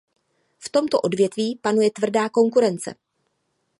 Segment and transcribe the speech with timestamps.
[0.59, 2.95] V tomto odvětví panuje tvrdá konkurence.